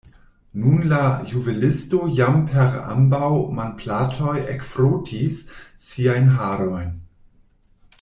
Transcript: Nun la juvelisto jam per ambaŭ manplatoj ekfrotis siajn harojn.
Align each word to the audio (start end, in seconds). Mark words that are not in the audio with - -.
Nun 0.61 0.77
la 0.93 1.01
juvelisto 1.31 1.99
jam 2.19 2.39
per 2.53 2.79
ambaŭ 2.95 3.29
manplatoj 3.61 4.35
ekfrotis 4.57 5.41
siajn 5.91 6.37
harojn. 6.41 6.95